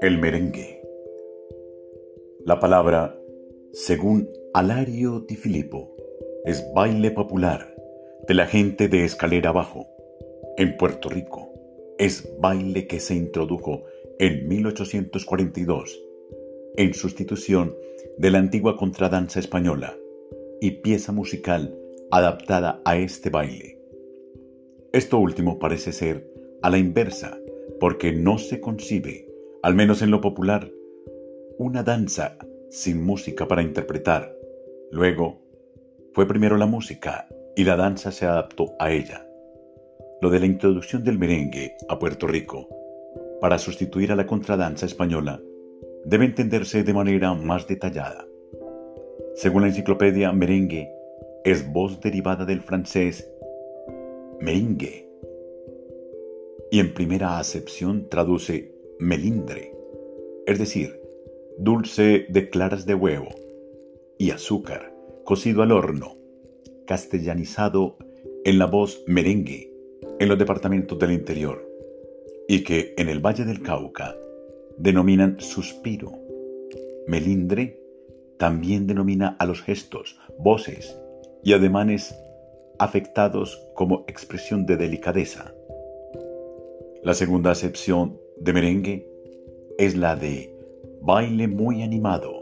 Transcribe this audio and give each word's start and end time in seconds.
El 0.00 0.18
merengue. 0.18 0.82
La 2.44 2.60
palabra, 2.60 3.18
según 3.72 4.28
Alario 4.54 5.20
Di 5.20 5.36
Filippo, 5.36 5.96
es 6.44 6.70
baile 6.74 7.10
popular 7.10 7.74
de 8.28 8.34
la 8.34 8.46
gente 8.46 8.88
de 8.88 9.04
escalera 9.04 9.50
abajo. 9.50 9.86
En 10.56 10.76
Puerto 10.76 11.08
Rico 11.08 11.52
es 11.98 12.28
baile 12.38 12.86
que 12.86 13.00
se 13.00 13.14
introdujo 13.14 13.84
en 14.18 14.48
1842 14.48 16.02
en 16.76 16.94
sustitución 16.94 17.74
de 18.18 18.30
la 18.30 18.38
antigua 18.38 18.76
contradanza 18.76 19.40
española 19.40 19.96
y 20.60 20.82
pieza 20.82 21.12
musical 21.12 21.76
adaptada 22.10 22.82
a 22.84 22.96
este 22.98 23.30
baile. 23.30 23.79
Esto 24.92 25.18
último 25.18 25.60
parece 25.60 25.92
ser 25.92 26.28
a 26.62 26.70
la 26.70 26.78
inversa 26.78 27.38
porque 27.78 28.12
no 28.12 28.38
se 28.38 28.60
concibe 28.60 29.28
al 29.62 29.74
menos 29.74 30.02
en 30.02 30.10
lo 30.10 30.20
popular, 30.20 30.68
una 31.58 31.82
danza 31.82 32.36
sin 32.70 33.04
música 33.04 33.46
para 33.46 33.62
interpretar. 33.62 34.34
Luego, 34.90 35.42
fue 36.12 36.26
primero 36.26 36.56
la 36.56 36.66
música 36.66 37.28
y 37.54 37.64
la 37.64 37.76
danza 37.76 38.10
se 38.10 38.26
adaptó 38.26 38.74
a 38.78 38.90
ella. 38.90 39.26
Lo 40.22 40.30
de 40.30 40.40
la 40.40 40.46
introducción 40.46 41.04
del 41.04 41.18
merengue 41.18 41.76
a 41.88 41.98
Puerto 41.98 42.26
Rico 42.26 42.68
para 43.40 43.58
sustituir 43.58 44.10
a 44.10 44.16
la 44.16 44.26
contradanza 44.26 44.86
española 44.86 45.40
debe 46.04 46.24
entenderse 46.24 46.82
de 46.82 46.94
manera 46.94 47.34
más 47.34 47.66
detallada. 47.66 48.26
Según 49.34 49.62
la 49.62 49.68
enciclopedia, 49.68 50.32
merengue 50.32 50.90
es 51.44 51.70
voz 51.70 52.00
derivada 52.00 52.44
del 52.44 52.60
francés 52.60 53.30
meringue 54.40 55.08
y 56.70 56.78
en 56.78 56.94
primera 56.94 57.38
acepción 57.38 58.08
traduce 58.08 58.72
melindre, 58.98 59.74
es 60.46 60.58
decir, 60.58 61.00
dulce 61.58 62.26
de 62.28 62.48
claras 62.48 62.86
de 62.86 62.94
huevo, 62.94 63.28
y 64.18 64.30
azúcar, 64.30 64.94
cocido 65.24 65.62
al 65.62 65.72
horno, 65.72 66.16
castellanizado 66.86 67.98
en 68.44 68.58
la 68.58 68.66
voz 68.66 69.02
merengue 69.06 69.72
en 70.18 70.28
los 70.28 70.38
departamentos 70.38 70.98
del 70.98 71.12
interior, 71.12 71.66
y 72.48 72.62
que 72.62 72.94
en 72.96 73.08
el 73.08 73.20
Valle 73.20 73.44
del 73.44 73.62
Cauca 73.62 74.16
denominan 74.76 75.40
suspiro. 75.40 76.12
Melindre 77.06 77.80
también 78.38 78.86
denomina 78.86 79.36
a 79.38 79.46
los 79.46 79.60
gestos, 79.62 80.18
voces 80.38 80.98
y 81.42 81.52
ademanes 81.52 82.14
afectados 82.80 83.62
como 83.74 84.06
expresión 84.08 84.64
de 84.64 84.78
delicadeza. 84.78 85.54
La 87.02 87.12
segunda 87.12 87.50
acepción 87.50 88.18
de 88.38 88.54
merengue 88.54 89.06
es 89.76 89.94
la 89.94 90.16
de 90.16 90.56
baile 91.02 91.46
muy 91.46 91.82
animado 91.82 92.40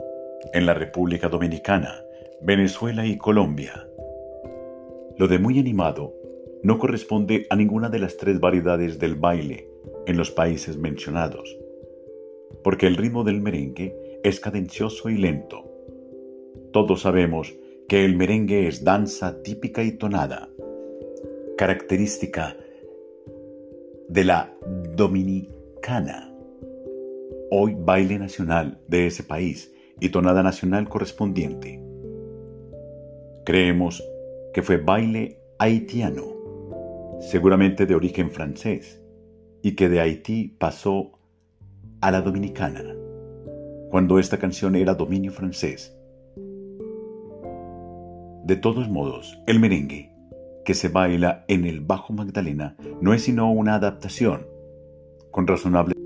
en 0.52 0.64
la 0.64 0.74
República 0.74 1.28
Dominicana, 1.28 1.92
Venezuela 2.40 3.04
y 3.04 3.18
Colombia. 3.18 3.88
Lo 5.16 5.26
de 5.26 5.40
muy 5.40 5.58
animado 5.58 6.14
no 6.62 6.78
corresponde 6.78 7.46
a 7.50 7.56
ninguna 7.56 7.88
de 7.88 7.98
las 7.98 8.16
tres 8.16 8.38
variedades 8.38 9.00
del 9.00 9.16
baile 9.16 9.68
en 10.06 10.16
los 10.16 10.30
países 10.30 10.76
mencionados, 10.76 11.58
porque 12.62 12.86
el 12.86 12.96
ritmo 12.96 13.24
del 13.24 13.40
merengue 13.40 14.20
es 14.22 14.38
cadencioso 14.38 15.10
y 15.10 15.18
lento. 15.18 15.64
Todos 16.72 17.00
sabemos 17.00 17.56
que 17.88 18.04
el 18.04 18.16
merengue 18.16 18.68
es 18.68 18.84
danza 18.84 19.42
típica 19.42 19.82
y 19.82 19.92
tonada, 19.92 20.50
característica 21.56 22.54
de 24.10 24.24
la 24.24 24.52
dominicana, 24.94 26.30
hoy 27.50 27.74
baile 27.78 28.18
nacional 28.18 28.78
de 28.88 29.06
ese 29.06 29.22
país 29.22 29.72
y 30.00 30.10
tonada 30.10 30.42
nacional 30.42 30.86
correspondiente. 30.90 31.82
Creemos 33.46 34.04
que 34.52 34.60
fue 34.60 34.76
baile 34.76 35.40
haitiano, 35.58 37.16
seguramente 37.20 37.86
de 37.86 37.94
origen 37.94 38.30
francés, 38.30 39.02
y 39.62 39.76
que 39.76 39.88
de 39.88 40.00
Haití 40.00 40.56
pasó 40.58 41.12
a 42.02 42.10
la 42.10 42.20
dominicana, 42.20 42.84
cuando 43.88 44.18
esta 44.18 44.36
canción 44.36 44.76
era 44.76 44.92
dominio 44.92 45.32
francés. 45.32 45.97
De 48.48 48.56
todos 48.56 48.88
modos, 48.88 49.38
el 49.46 49.60
merengue 49.60 50.10
que 50.64 50.72
se 50.72 50.88
baila 50.88 51.44
en 51.48 51.66
el 51.66 51.82
Bajo 51.82 52.14
Magdalena 52.14 52.78
no 53.02 53.12
es 53.12 53.24
sino 53.24 53.52
una 53.52 53.74
adaptación, 53.74 54.46
con 55.30 55.46
razonable 55.46 55.97